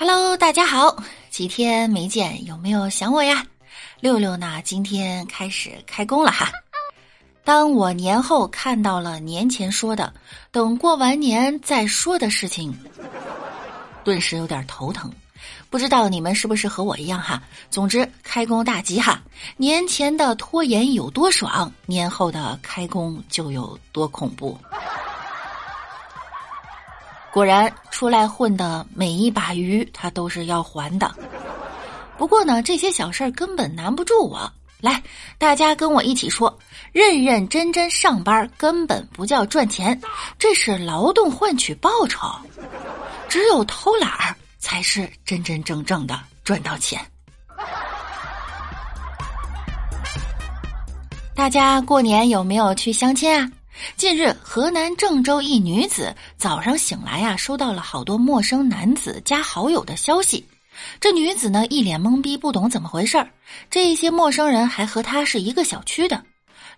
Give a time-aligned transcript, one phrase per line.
[0.00, 0.96] Hello，大家好，
[1.28, 3.46] 几天没见，有没有想我呀？
[4.00, 6.50] 六六呢，今天开始开工了哈。
[7.44, 10.10] 当我年后看到了年前说的
[10.50, 12.74] 等过完年再说的事情，
[14.02, 15.12] 顿时有点头疼。
[15.68, 17.42] 不知道你们是不是和我一样哈？
[17.68, 19.22] 总之，开工大吉哈！
[19.58, 24.58] 年前的拖延有多爽，年后的开工就有多恐怖。
[27.32, 31.14] 果然，出来混的每一把鱼，他都是要还的。
[32.18, 34.52] 不过呢，这些小事儿根本难不住我。
[34.80, 35.02] 来，
[35.38, 36.58] 大家跟我一起说：
[36.92, 40.00] 认认真真上班根本不叫赚钱，
[40.38, 42.28] 这是劳动换取报酬。
[43.28, 44.34] 只有偷懒儿。
[44.62, 47.00] 才是真真正正的赚到钱。
[51.34, 53.50] 大家过年有没有去相亲啊？
[53.96, 60.46] 近日，河南郑州一女子早上醒来呀，收到了好多陌生男子加好友的消息。
[60.98, 63.28] 这女子呢，一脸懵逼，不懂怎么回事儿。
[63.68, 66.22] 这些陌生人还和她是一个小区的。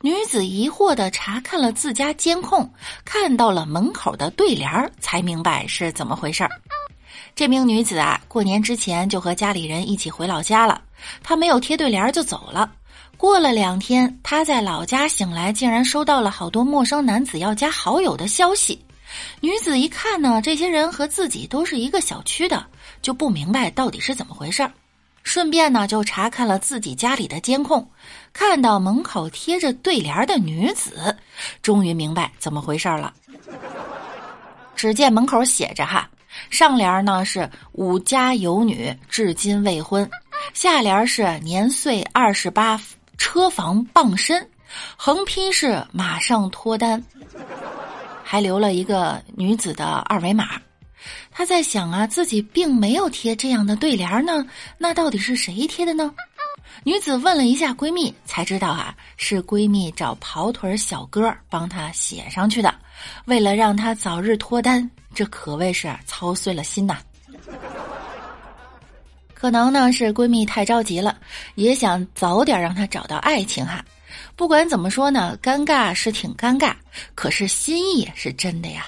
[0.00, 2.68] 女子疑惑的查看了自家监控，
[3.04, 6.50] 看到了门口的对联儿，才明白是怎么回事儿。
[7.34, 10.82] 这名女子啊，过年之前就和家里人一起回老家了。
[11.22, 12.72] 她没有贴对联儿就走了。
[13.22, 18.84] 过了两天，她在老家醒来，竟然收到了好多陌生男子要加好友的消息。
[19.40, 22.66] 女子一看呢，这些人和自己都是一个小区的，
[23.00, 24.72] 就不明白到底是怎么回事儿。
[25.22, 27.88] 顺便呢，就查看了自己家里的监控，
[28.32, 31.16] 看到门口贴着对联的女子，
[31.62, 33.14] 终于明白怎么回事了。
[34.74, 36.10] 只见门口写着：“哈。”
[36.50, 40.10] 上联呢是“五家有女，至今未婚”，
[40.54, 42.80] 下联是“年岁二十八，
[43.22, 44.44] 车房傍身”，
[44.98, 47.00] 横批是“马上脱单”，
[48.24, 50.60] 还留了一个女子的二维码。
[51.30, 54.44] 他在想啊，自己并没有贴这样的对联呢，
[54.76, 56.12] 那到底是谁贴的呢？
[56.82, 62.74] 女子问了一下闺蜜，才知道啊，是闺蜜找跑腿小哥帮她写上去的，
[63.26, 64.90] 为了让她早日脱单。
[65.14, 66.98] 这可谓是操碎了心呐！
[69.42, 71.18] 可能呢是闺蜜太着急了，
[71.56, 73.84] 也想早点让他找到爱情哈。
[74.36, 76.72] 不管怎么说呢，尴尬是挺尴尬，
[77.16, 78.86] 可是心意是真的呀。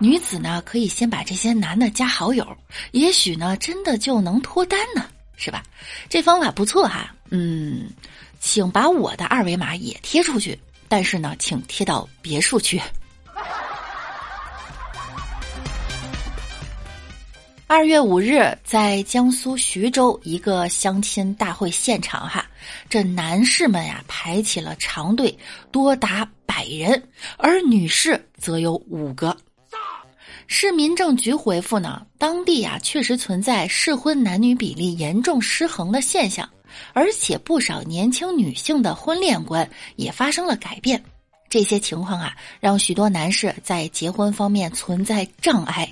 [0.00, 2.44] 女子呢可以先把这些男的加好友，
[2.90, 5.06] 也许呢真的就能脱单呢，
[5.36, 5.62] 是吧？
[6.08, 7.14] 这方法不错哈。
[7.30, 7.88] 嗯，
[8.40, 12.82] 请把我的二维码也贴出去，但是呢，请贴到别墅区。
[17.70, 22.46] 二月五日，在江苏徐州一个相亲大会现场，哈，
[22.88, 25.38] 这男士们呀排起了长队，
[25.70, 27.00] 多达百人，
[27.36, 29.36] 而女士则有五个。
[30.46, 36.48] 市民政局回复呢，当地啊确实存在适婚男女比例严重失衡的现象，
[36.94, 41.04] 而且不少年轻女性的婚恋观也发生了改变。
[41.50, 45.86] 这些情况啊，让许多男士在结婚方面存在障碍。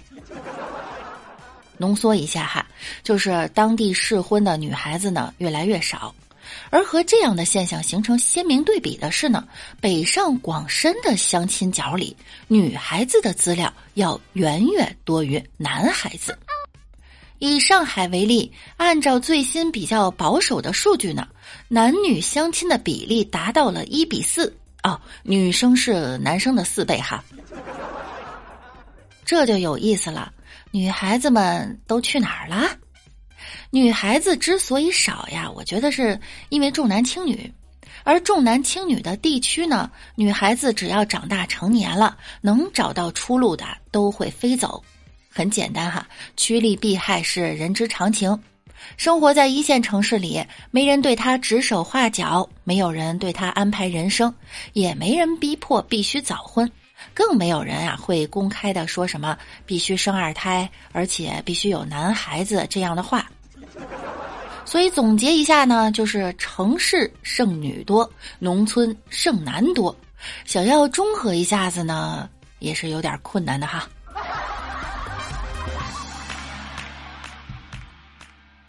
[1.79, 2.67] 浓缩一下哈，
[3.03, 6.15] 就是当地适婚的女孩子呢越来越少，
[6.71, 9.47] 而和这样的现象形成鲜明对比的是呢，
[9.81, 12.17] 北上广深的相亲角里，
[12.49, 16.39] 女孩子的资料要远远多于男孩子。
[17.39, 21.29] 以上海为例，按照最新比较保守的数据呢，
[21.69, 27.23] 男女相亲的比例达到了一比四哦，女生是男生的四倍哈，
[29.27, 30.33] 这就有意思了。
[30.71, 32.69] 女孩子们都去哪儿了？
[33.71, 36.19] 女孩子之所以少呀，我觉得是
[36.49, 37.53] 因为重男轻女，
[38.05, 44.83] 而重男轻女的地区呢，女孩子只要长大成年了，能找到出路的都会飞走。
[45.31, 46.07] 很简单哈，
[46.37, 48.39] 趋利避害是人之常情。
[48.97, 54.33] 生活在一线城市里，没人对她指手画脚，没有人对她安排人生，
[54.75, 56.71] 也没人逼迫必须早婚。
[57.15, 63.31] 更没有人啊会公开的说什么必须生二胎，而且必须有男孩子这样的话。
[64.65, 69.97] 所以总结一下呢，就是城市剩女多，农村剩男多。
[70.45, 72.29] 想要中和一下子呢，
[72.59, 73.89] 也是有点困难的哈。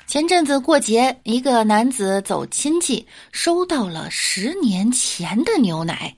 [0.06, 6.16] 前阵子过节，一个男子走亲戚，收到了十年前的牛奶。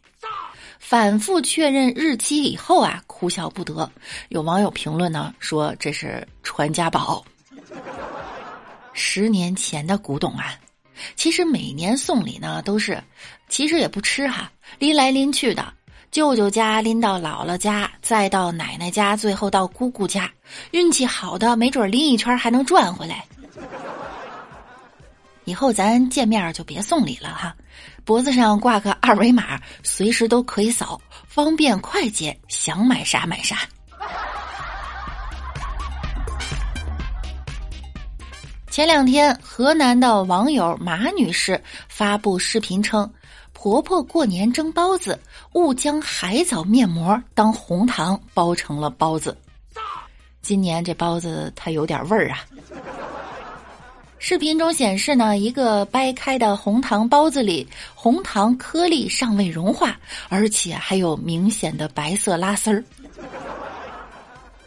[0.89, 3.87] 反复确认日期以后啊，哭笑不得。
[4.29, 7.23] 有网友评论呢，说这是传家宝。
[8.91, 10.55] 十年前的古董啊，
[11.15, 12.99] 其实每年送礼呢都是，
[13.49, 15.71] 其实也不吃哈，拎来拎去的，
[16.09, 20.27] 舅舅家拎到姥姥家，再到奶奶家，最后到姑姑家。
[20.71, 23.23] 运气好的，没准拎一圈还能转回来。
[25.49, 27.55] 以后咱见面就别送礼了哈，
[28.05, 33.57] 脖子上挂个二维码，随时都可以扫，方便快捷，想买啥买啥。
[38.69, 43.11] 前两天，河南的网友马女士发布视频称，
[43.51, 45.19] 婆婆过年蒸包子，
[45.53, 49.35] 误将海藻面膜当红糖包成了包子。
[50.43, 52.45] 今年这包子它有点味儿啊。
[54.21, 62.83] 视频中显示呢，一个掰开的红糖包子里，红糖颗粒尚未融化，而且还有明显的白色拉丝儿。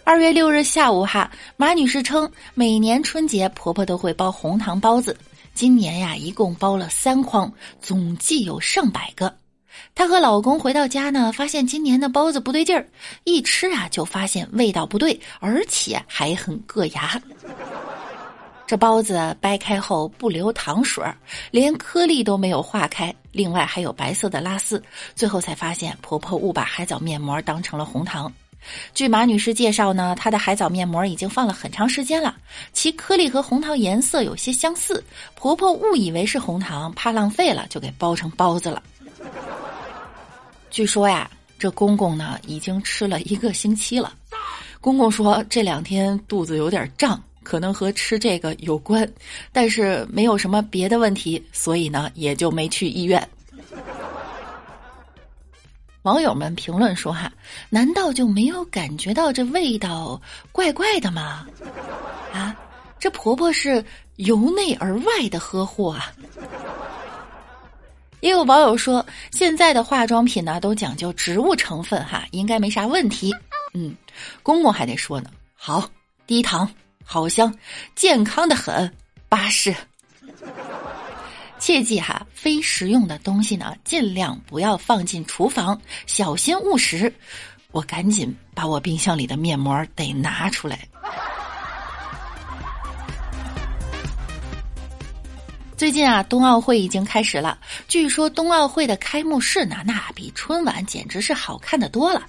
[0.05, 5.15] 二月六日下午，哈马女士称，每年春节婆婆都会包红糖包子，
[5.55, 9.33] 今年呀一共包了三筐，总计有上百个。
[9.95, 12.89] 她和老公回到家呢，发现今年的包子不对劲儿，
[13.25, 17.21] 一吃啊就发现味道不对，而且还很硌牙。
[18.73, 21.05] 这包子掰开后不流糖水，
[21.51, 24.83] 连颗粒都没有化开，另外还有白色的拉丝。
[25.15, 28.33] 最后才发现，婆婆误把海藻面膜当成了红糖。
[28.95, 32.35] 据马女士介绍呢，她的海藻面膜已经放了很长时间了，
[32.73, 35.05] 其颗粒和红糖颜色有些相似。
[35.35, 38.83] 婆婆误以为是红糖，怕浪费了，就给包成包子了。
[40.71, 44.15] 据说呀，这公公呢已经吃了一个星期了。
[44.81, 49.09] 公公说这两天肚子有点胀，可能和吃这个有关，
[49.53, 53.27] 但是没有什么别的问题，所以呢也就没去医院。
[56.03, 57.33] 网友们评论说：“哈，
[57.71, 61.47] 难道就没有感觉到这味道怪怪的吗？
[62.35, 62.57] 啊，
[62.99, 63.85] 这婆婆是
[64.17, 66.13] 由内而外的呵护啊。”
[68.19, 73.35] 也有网友说：“现在的化妆品呢，都讲究植物成分，哈，应该没啥问题。”
[73.75, 73.97] 嗯，
[74.43, 75.89] 公公还得说呢：“好，
[76.27, 76.69] 低糖，
[77.05, 77.55] 好香，
[77.95, 78.93] 健康的很，
[79.29, 79.75] 巴适。”
[81.59, 87.15] 切记哈，非食用的东西呢，尽量不要放进厨房，小心误食。
[87.71, 90.89] 我赶紧把我冰箱里的面膜得拿出来。
[95.77, 102.27] 最近啊，冬奥会已经开始了，据说冬奥会的开幕式呢，那比春晚简直是好看的多了。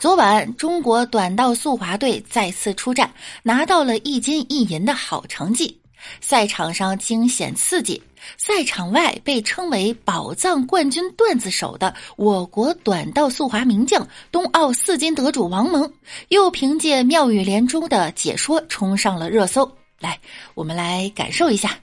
[0.00, 3.12] 昨晚，中国短道速滑队再次出战，
[3.42, 5.78] 拿到了一金一银的好成绩。
[6.22, 8.02] 赛场上惊险刺激，
[8.38, 15.92] 赛场外被称为“宝藏冠军段子手”的我国短道速滑名将、冬奥四金得主王蒙，
[16.28, 19.70] 又凭借妙语连珠的解说冲上了热搜。
[19.98, 20.18] 来，
[20.54, 21.76] 我们来感受一下。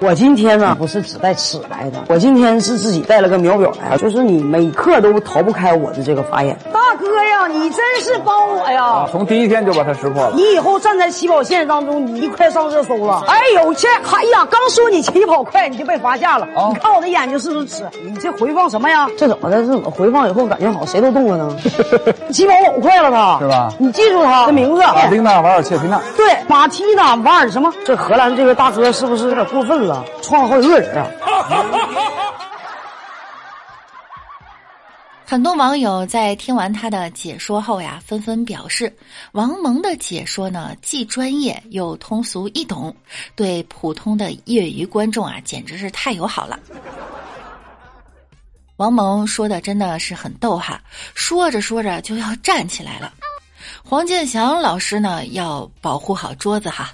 [0.00, 6.58] 我今天呢不是只带尺来的，我今天是自己带了个秒表来，就是你每刻都逃不开我的这个法眼。
[6.72, 9.06] 大哥呀，你真是帮我呀！
[9.12, 10.32] 从第一天就把他识破了。
[10.34, 13.22] 你以后站在起跑线当中，你快上热搜了。
[13.28, 13.86] 哎呦切！
[13.86, 16.48] 哎呀，刚说你起跑快，你就被罚下了。
[16.70, 17.84] 你看我的眼睛是不是尺？
[18.02, 19.08] 你这回放什么呀？
[19.16, 19.58] 这怎么的？
[19.58, 21.56] 这怎么回放以后感觉好像谁都动了呢？
[22.32, 23.72] 起跑老快了他，是吧？
[23.78, 26.00] 你记住他的名字：马丁娜·瓦尔切皮娜。
[26.16, 27.72] 对，马蒂娜·瓦尔什么？
[27.84, 29.83] 这荷兰这个大哥是不是有点过分了？
[30.22, 31.10] 创了好几个人啊！
[35.26, 38.94] 很多网友在听完他的解说后呀，纷纷表示，
[39.32, 42.94] 王蒙的解说呢，既专业又通俗易懂，
[43.34, 46.60] 对普通的业余观众啊，简直是太友好了。
[48.76, 50.80] 王蒙说的真的是很逗哈，
[51.14, 53.12] 说着说着就要站起来了。
[53.82, 56.92] 黄健翔老师呢，要保护好桌子哈。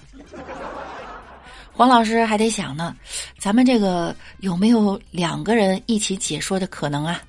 [1.80, 2.94] 王老师还得想呢，
[3.38, 7.22] 咱们这个有没有两个人一起解说的可能啊？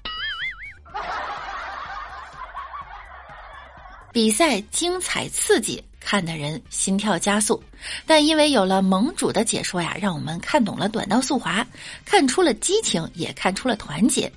[4.11, 7.63] 比赛精彩刺激，看的人心跳加速，
[8.05, 11.65] 但因为有了盟主的解说呀，让我们看懂了短道速滑，
[12.03, 14.29] 看出了激情，也看出了团结。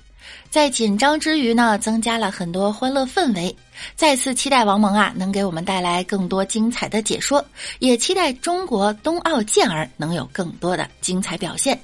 [0.49, 3.53] 在紧张之余呢，增加了很多欢乐氛围。
[3.93, 7.45] 再次期待王蒙啊，能给我们带来更多精彩的解说，
[7.79, 11.79] 也期待中国冬奥健儿能有更多的精彩表现。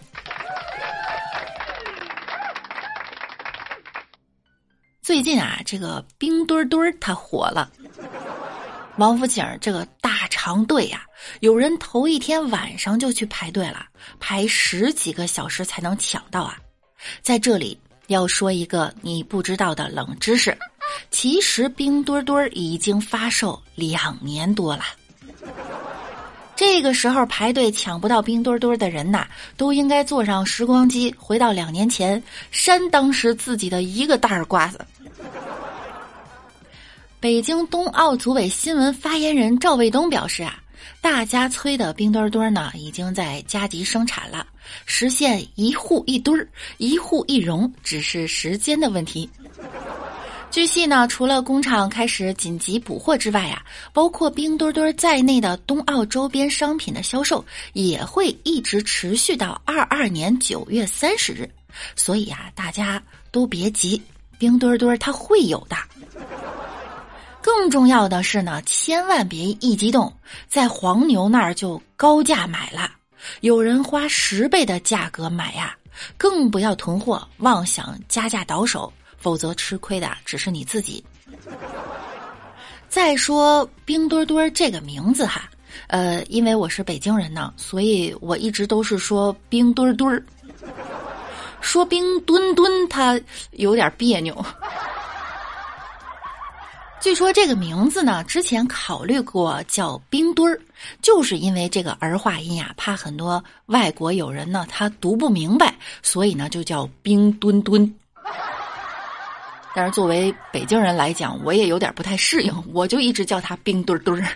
[5.02, 7.72] 最近啊，这个冰墩墩儿它火了，
[8.98, 11.04] 王府井这个大长队呀，
[11.42, 13.86] 有人头一天晚上就去排队了，
[14.20, 16.58] 排十几个小时才能抢到啊，
[17.22, 17.80] 在这里。
[18.08, 20.58] 要说一个你不知道的冷知识，
[21.10, 24.84] 其实冰墩墩已经发售两年多了。
[26.56, 29.26] 这个时候排队抢不到冰墩墩的人呐，
[29.58, 34.80] 都应该坐上时光机，回到两年前扇当时自己的一个大耳瓜子。
[37.20, 40.62] 北京冬奥组委新闻发言人赵卫东表示啊，
[41.02, 44.46] 大家催的冰墩墩呢，已经在加急生产了，
[44.86, 49.28] 实现一户一墩儿、一户一容，只是时间的问题。
[50.52, 61.50] 据悉呢，除了工厂开始紧急补货之外啊，包括冰墩墩在内的冬奥周边商品的销售也会一直持续到二二年九月三十日。
[61.96, 64.02] 所以啊，大家都别急，
[64.38, 65.78] 冰墩墩它会有的。
[67.42, 70.14] 更重要的是呢，千万别一激动，
[70.50, 72.92] 在黄牛那儿就高价买了，
[73.40, 75.74] 有人花十倍的价格买呀，
[76.18, 78.92] 更不要囤货，妄想加价倒手。
[79.22, 81.02] 否则吃亏的只是你自己。
[82.90, 85.50] 再说冰墩墩这个名字哈，
[85.88, 90.22] 呃，因为我是北京人呢，所以我一直都是说冰墩墩儿。
[91.62, 93.18] 说冰墩墩，它
[93.52, 94.46] 有点别扭。
[97.00, 100.60] 据说这个名字呢，之前考虑过叫冰墩儿，
[101.02, 105.74] 就是因为这个儿化音呀，怕很多外国友人呢他读不明白，
[106.04, 107.92] 所以呢就叫冰墩墩。
[109.74, 114.30] 但是作为北京人来讲，我也有点不太适应，我就一直叫他冰墩墩儿，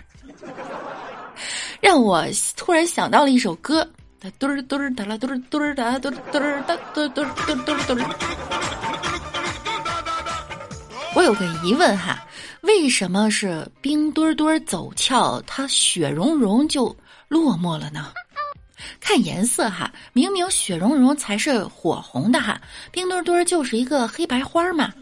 [1.80, 2.24] 让我
[2.56, 3.86] 突然想到了一首歌，
[4.18, 8.16] 哒墩儿墩儿哒啦墩儿墩儿哒墩墩儿哒墩墩墩墩墩儿。
[11.14, 12.26] 我有个疑问哈，
[12.62, 16.94] 为什么是冰墩墩走俏，它雪融融就
[17.28, 18.12] 落寞了呢？
[19.00, 24.92] 看颜色哈，明明雪融融才是火红的哈，冰墩墩就是一个黑白花嘛。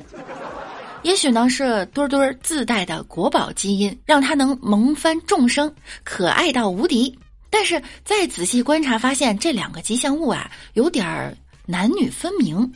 [1.02, 5.70] 也许呢是墩墩自带的国宝基因，让它能萌翻众生，
[6.02, 7.18] 可爱到无敌。
[7.50, 12.72] 但是再仔细观察，发现这两个吉祥物啊，有点儿男女分明。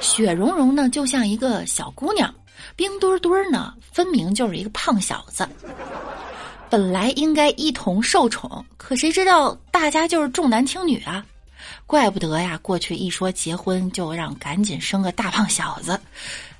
[0.00, 2.28] 雪融融呢，就像一个小姑娘；
[2.74, 5.48] 冰墩墩呢，分明就是一个胖小子。
[6.70, 11.26] 本来应该一同受宠，可谁知道大家就是重男轻女啊！
[11.84, 16.00] 怪不得呀，过去一说结婚就让赶紧生个大胖小子。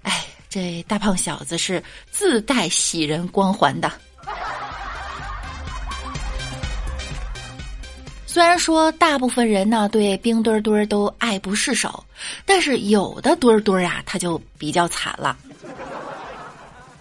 [0.03, 3.91] 哎，这大胖小子是自带喜人光环的。
[8.27, 12.05] 虽然说大部分人呢对冰墩墩都爱不释手，
[12.45, 15.37] 但是有的墩墩啊，他就比较惨了。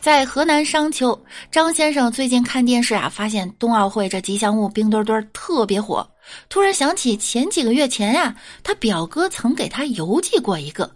[0.01, 1.18] 在河南商丘，
[1.51, 6.10] 张先生最近看电视啊，发现冬奥会这吉祥物冰墩墩特别火，
[6.48, 10.89] 突然想起前几个月前呀，他表哥曾给他邮寄过一个，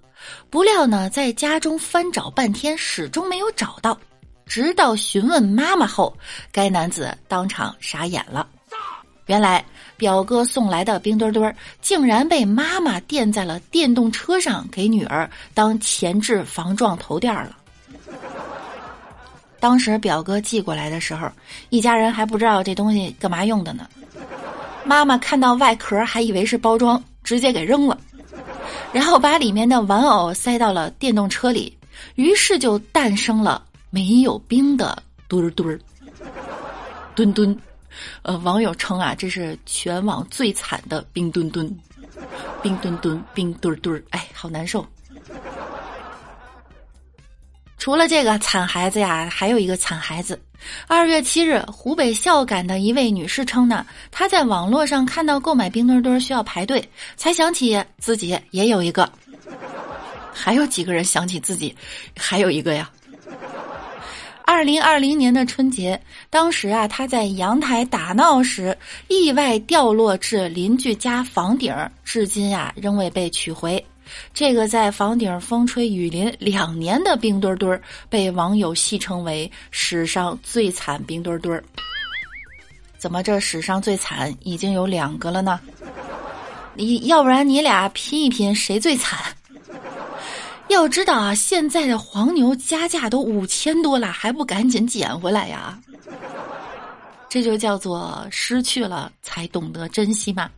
[0.49, 3.97] 不料呢，在家中翻找半天，始终没有找到。
[4.45, 6.15] 直到询问妈妈后，
[6.51, 8.47] 该男子当场傻眼了。
[9.25, 9.63] 原来
[9.97, 17.57] 表哥送来的冰墩墩竟然被妈妈垫在了电动车上，给女儿当前置防撞头垫了。
[19.63, 21.31] 当时表哥寄过来的时候，
[21.69, 23.87] 一家人还不知道这东西干嘛用的呢。
[24.83, 27.97] 妈妈看到外壳还以为是包装，直接给扔了，
[28.91, 31.77] 然后把里面的玩偶塞到了电动车里，
[32.15, 35.79] 于是就诞生了没有冰的墩墩儿，
[37.15, 37.57] 墩墩。
[38.23, 41.73] 呃，网友称啊，这是全网最惨的冰墩墩，
[42.61, 44.85] 冰墩墩，冰墩墩，哎，好难受。
[47.83, 50.41] 除了这个惨孩子呀，还有一个惨孩子。
[50.87, 56.81] 二月七日，湖北孝感的一位女士称呢，她在网络上看到购买冰墩墩需要排队，
[57.17, 59.11] 才想起自己也有一个。
[60.31, 61.75] 还有几个人想起自己
[62.17, 62.89] 还有一个呀？
[64.45, 68.77] 二零二零年的春节，当时啊，她在阳台打闹时，
[69.09, 71.75] 意外掉落至邻居家房顶，
[72.05, 73.85] 至今呀仍未被取回。
[74.33, 77.79] 这个在房顶风吹雨淋两年的冰墩墩
[78.09, 81.63] 被网友戏称为史上最惨冰墩墩
[82.97, 85.59] 怎么这史上最惨已经有两个了呢？
[86.75, 89.19] 你要不然你俩拼一拼谁最惨？
[90.69, 95.77] 要知道啊，现在的黄牛加价都五千多了，还不赶紧捡回来呀？
[97.29, 100.49] 这就叫做失去了才懂得珍惜嘛！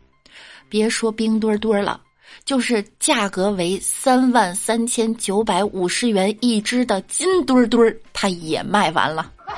[0.69, 1.99] 别说冰墩墩了。
[2.43, 9.31] 就是价格为三万三千九百五十元一只的金墩墩儿，它也卖完了。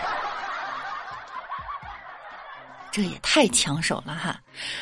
[2.92, 4.40] 这也太抢手了哈！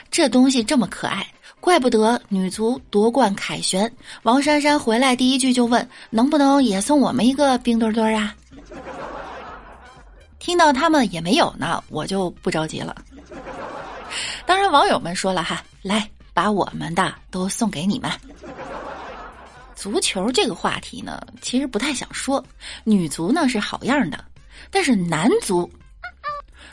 [0.09, 1.27] 这东西这么可爱，
[1.59, 3.91] 怪不得女足夺冠凯旋，
[4.23, 8.33] 王珊珊回来第一句就问：“能不能也送我们一个冰墩墩啊？”
[10.39, 12.95] 听到他们也没有呢，我就不着急了。
[14.45, 18.11] 当然，网友们说了哈，来把我们的都送给你们。
[19.73, 22.43] 足球这个话题呢，其实不太想说。
[22.83, 24.23] 女足呢是好样的，
[24.69, 25.71] 但是男足，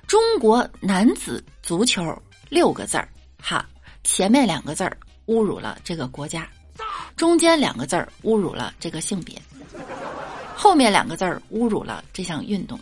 [0.09, 2.03] 中国男子足球
[2.49, 3.09] 六个字儿，
[3.41, 3.65] 哈，
[4.03, 6.49] 前面两个字儿侮辱了这个国家，
[7.17, 9.41] 中间两个字儿侮辱了这个性别，
[10.57, 12.79] 后面两个字儿侮辱了这项运动。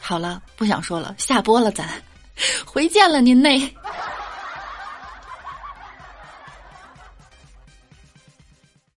[0.00, 2.00] 好了，不想说了，下播了，咱
[2.64, 3.74] 回见了您嘞。